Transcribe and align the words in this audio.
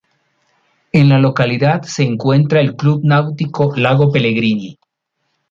En 0.93 1.09
la 1.09 1.19
localidad 1.19 1.83
se 1.83 2.01
encuentra 2.01 2.59
el 2.59 2.75
Club 2.75 3.01
Náutico 3.03 3.71
Lago 3.75 4.11
Pellegrini. 4.11 4.79